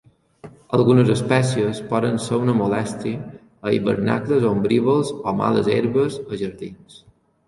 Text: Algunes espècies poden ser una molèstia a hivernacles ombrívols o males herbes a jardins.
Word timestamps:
Algunes 0.75 1.09
espècies 1.15 1.81
poden 1.91 2.15
ser 2.27 2.39
una 2.45 2.55
molèstia 2.61 3.19
a 3.67 3.73
hivernacles 3.75 4.47
ombrívols 4.53 5.13
o 5.33 5.35
males 5.43 5.71
herbes 5.75 6.19
a 6.25 6.41
jardins. 6.43 6.97